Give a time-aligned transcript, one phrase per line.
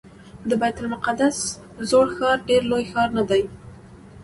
[0.49, 1.37] د بیت المقدس
[1.89, 3.41] زوړ ښار ډېر لوی ښار نه دی.